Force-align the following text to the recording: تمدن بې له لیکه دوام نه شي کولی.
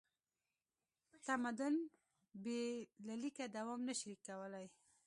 تمدن 1.25 1.75
بې 2.43 2.61
له 3.05 3.15
لیکه 3.21 3.43
دوام 3.55 3.79
نه 3.87 3.93
شي 3.99 4.13
کولی. 4.25 4.65